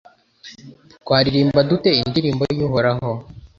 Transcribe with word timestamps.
Twaririmba 1.01 1.59
dute 1.69 1.89
indirimbo 2.01 2.43
y’Uhoraho 2.57 3.11